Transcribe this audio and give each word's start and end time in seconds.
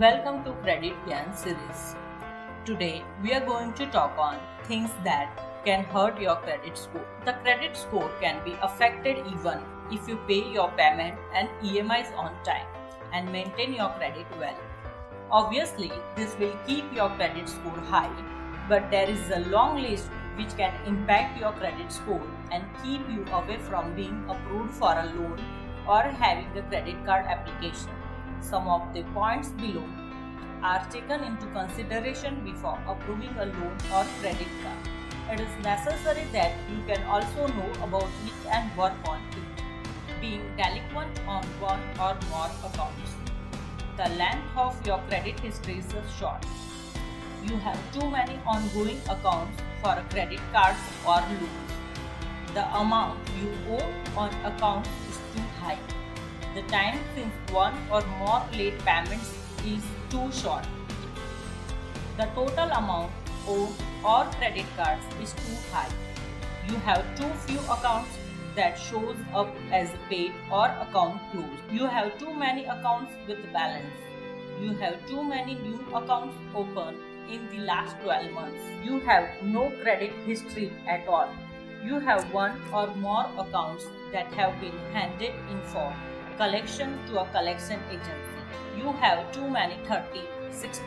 Welcome 0.00 0.42
to 0.44 0.52
Credit 0.62 0.94
Gyan 1.06 1.36
series. 1.36 1.96
Today 2.64 3.04
we 3.22 3.34
are 3.34 3.44
going 3.44 3.74
to 3.74 3.84
talk 3.88 4.16
on 4.16 4.38
things 4.64 4.88
that 5.04 5.38
can 5.66 5.84
hurt 5.84 6.18
your 6.18 6.36
credit 6.36 6.78
score. 6.78 7.04
The 7.26 7.34
credit 7.42 7.76
score 7.76 8.10
can 8.18 8.42
be 8.42 8.56
affected 8.62 9.18
even 9.26 9.60
if 9.90 10.08
you 10.08 10.16
pay 10.26 10.50
your 10.50 10.70
payment 10.78 11.18
and 11.34 11.50
EMIs 11.62 12.10
on 12.16 12.32
time 12.42 12.64
and 13.12 13.30
maintain 13.30 13.74
your 13.74 13.90
credit 13.98 14.24
well. 14.40 14.56
Obviously, 15.30 15.92
this 16.16 16.38
will 16.38 16.56
keep 16.66 16.90
your 16.94 17.10
credit 17.10 17.46
score 17.46 17.84
high, 17.92 18.16
but 18.70 18.90
there 18.90 19.10
is 19.10 19.28
a 19.28 19.40
long 19.50 19.82
list 19.82 20.08
which 20.36 20.56
can 20.56 20.72
impact 20.86 21.38
your 21.38 21.52
credit 21.52 21.92
score 21.92 22.26
and 22.50 22.64
keep 22.82 23.06
you 23.10 23.26
away 23.30 23.58
from 23.58 23.94
being 23.94 24.24
approved 24.30 24.72
for 24.72 24.98
a 24.98 25.04
loan 25.04 25.38
or 25.86 26.00
having 26.00 26.48
a 26.56 26.62
credit 26.62 27.04
card 27.04 27.26
application. 27.26 27.90
Some 28.42 28.66
of 28.68 28.92
the 28.92 29.02
points 29.14 29.50
below 29.50 29.84
are 30.62 30.84
taken 30.90 31.22
into 31.24 31.46
consideration 31.46 32.44
before 32.44 32.78
approving 32.86 33.30
a 33.38 33.46
loan 33.46 33.76
or 33.94 34.04
credit 34.20 34.48
card. 34.62 34.90
It 35.30 35.40
is 35.40 35.64
necessary 35.64 36.24
that 36.32 36.52
you 36.68 36.82
can 36.86 37.02
also 37.04 37.46
know 37.46 37.70
about 37.82 38.10
it 38.26 38.50
and 38.50 38.76
work 38.76 38.92
on 39.06 39.22
it. 39.30 39.62
Being 40.20 40.42
delinquent 40.56 41.20
on 41.26 41.44
one 41.60 41.80
or 41.98 42.18
more 42.30 42.50
accounts. 42.68 43.14
The 43.96 44.08
length 44.16 44.56
of 44.56 44.86
your 44.86 44.98
credit 45.08 45.40
history 45.40 45.78
is 45.78 45.94
short. 46.18 46.44
You 47.46 47.56
have 47.56 47.78
too 47.94 48.10
many 48.10 48.38
ongoing 48.44 49.00
accounts 49.08 49.62
for 49.80 49.96
credit 50.10 50.40
card 50.52 50.76
or 51.06 51.20
loans. 51.20 51.72
The 52.54 52.66
amount 52.76 53.18
you 53.40 53.50
owe 53.70 54.20
on 54.20 54.30
account 54.44 54.86
is 55.08 55.18
too 55.34 55.42
high. 55.60 55.78
The 56.54 56.60
time 56.68 56.98
since 57.14 57.32
one 57.50 57.72
or 57.90 58.02
more 58.18 58.42
late 58.52 58.78
payments 58.80 59.32
is 59.64 59.82
too 60.10 60.30
short. 60.30 60.66
The 62.18 62.26
total 62.34 62.68
amount 62.70 63.10
owed 63.48 63.70
or 64.04 64.24
credit 64.36 64.66
cards 64.76 65.02
is 65.22 65.32
too 65.32 65.56
high. 65.72 65.88
You 66.68 66.76
have 66.88 67.06
too 67.16 67.30
few 67.46 67.58
accounts 67.60 68.18
that 68.54 68.78
shows 68.78 69.16
up 69.32 69.48
as 69.70 69.88
paid 70.10 70.32
or 70.50 70.66
account 70.66 71.22
closed. 71.32 71.62
You 71.70 71.86
have 71.86 72.18
too 72.18 72.34
many 72.34 72.66
accounts 72.66 73.12
with 73.26 73.50
balance. 73.50 73.96
You 74.60 74.74
have 74.74 75.06
too 75.08 75.24
many 75.24 75.54
new 75.54 75.80
accounts 75.94 76.36
open 76.54 76.96
in 77.30 77.48
the 77.48 77.64
last 77.64 77.96
12 78.02 78.30
months. 78.32 78.62
You 78.84 79.00
have 79.00 79.42
no 79.42 79.70
credit 79.82 80.12
history 80.26 80.70
at 80.86 81.08
all. 81.08 81.30
You 81.82 81.98
have 81.98 82.30
one 82.30 82.60
or 82.74 82.88
more 82.96 83.24
accounts 83.38 83.86
that 84.12 84.26
have 84.34 84.60
been 84.60 84.78
handed 84.92 85.32
in 85.50 85.60
for 85.72 85.94
collection 86.36 86.98
to 87.06 87.20
a 87.20 87.26
collection 87.28 87.80
agency. 87.90 88.42
You 88.76 88.92
have 88.92 89.30
too 89.32 89.48
many 89.48 89.76
30, 89.86 90.20
60, 90.50 90.82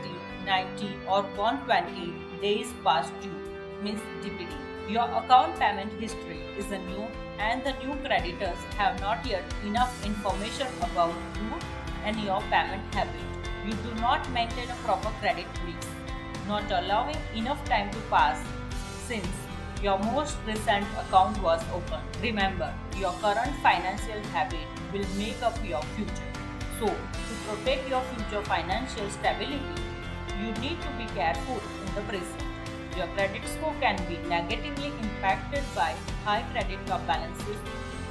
90 0.46 1.00
or 1.08 1.24
120 1.24 2.14
days 2.42 2.74
past 2.84 3.14
due, 3.22 3.30
means 3.84 4.02
DPD. 4.22 4.52
Your 4.90 5.06
account 5.20 5.60
payment 5.60 5.92
history 6.00 6.40
is 6.58 6.70
new 6.70 7.08
and 7.40 7.64
the 7.64 7.74
new 7.84 7.96
creditors 8.04 8.58
have 8.78 9.00
not 9.02 9.26
yet 9.26 9.44
enough 9.66 10.06
information 10.06 10.68
about 10.82 11.14
you 11.36 11.60
and 12.04 12.20
your 12.22 12.42
payment 12.52 12.94
habit. 12.94 13.50
You 13.66 13.74
do 13.74 13.96
not 14.02 14.30
maintain 14.32 14.70
a 14.70 14.76
proper 14.84 15.10
credit 15.22 15.48
mix, 15.66 15.88
not 16.48 16.70
allowing 16.72 17.18
enough 17.36 17.64
time 17.66 17.90
to 17.92 18.00
pass 18.12 18.40
since 19.08 19.45
your 19.82 20.00
most 20.00 20.38
recent 20.48 20.86
account 20.98 21.42
was 21.42 21.62
opened. 21.74 22.04
Remember, 22.22 22.74
your 22.98 23.12
current 23.22 23.56
financial 23.62 24.22
habit 24.32 24.68
will 24.92 25.06
make 25.18 25.42
up 25.42 25.58
your 25.64 25.82
future. 25.96 26.32
So, 26.80 26.88
to 26.88 27.34
protect 27.48 27.88
your 27.90 28.02
future 28.02 28.44
financial 28.44 29.10
stability, 29.10 29.62
you 30.42 30.52
need 30.62 30.82
to 30.82 30.90
be 30.98 31.06
careful 31.14 31.56
in 31.56 31.96
the 31.96 32.02
present. 32.02 32.44
Your 32.98 33.08
credit 33.08 33.42
score 33.48 33.76
can 33.80 33.98
be 34.08 34.18
negatively 34.30 34.92
impacted 35.02 35.64
by 35.76 35.94
high 36.24 36.44
credit 36.52 36.80
card 36.88 37.06
balances, 37.08 37.58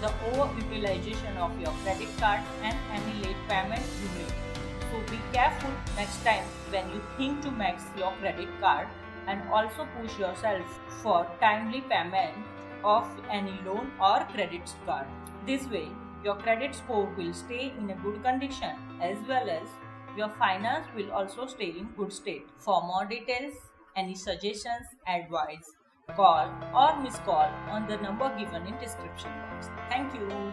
the 0.00 0.12
over-utilization 0.33 1.37
of 1.39 1.59
your 1.60 1.72
credit 1.83 2.09
card 2.19 2.41
and 2.62 2.77
any 2.93 3.22
late 3.22 3.43
payment 3.49 3.83
you 4.03 4.09
make. 4.19 4.37
So 4.91 5.00
be 5.10 5.19
careful 5.33 5.71
next 5.97 6.22
time 6.25 6.44
when 6.71 6.89
you 6.91 7.00
think 7.16 7.43
to 7.43 7.50
max 7.50 7.83
your 7.97 8.12
credit 8.21 8.49
card 8.60 8.89
and 9.27 9.43
also 9.49 9.87
push 9.99 10.19
yourself 10.19 10.81
for 11.03 11.27
timely 11.41 11.81
payment 11.83 12.35
of 12.85 13.09
any 13.31 13.59
loan 13.65 13.91
or 14.01 14.27
credit 14.33 14.75
card. 14.87 15.07
This 15.47 15.67
way, 15.67 15.89
your 16.25 16.37
credit 16.37 16.75
score 16.75 17.07
will 17.17 17.33
stay 17.33 17.73
in 17.79 17.91
a 17.91 17.95
good 17.97 18.23
condition 18.23 18.77
as 19.01 19.19
well 19.29 19.49
as 19.51 19.69
your 20.17 20.29
finance 20.31 20.87
will 20.95 21.11
also 21.13 21.47
stay 21.47 21.71
in 21.79 21.89
good 21.97 22.13
state. 22.13 22.47
For 22.59 22.83
more 22.83 23.05
details, 23.05 23.55
any 23.97 24.15
suggestions, 24.15 24.87
advice, 25.07 25.73
call 26.17 26.51
or 26.75 27.01
miss 27.03 27.17
call 27.21 27.51
on 27.69 27.89
the 27.89 27.97
number 27.97 28.29
given 28.39 28.67
in 28.67 28.79
description 28.79 29.31
box. 29.51 29.69
Thank 29.89 30.15
you. 30.15 30.53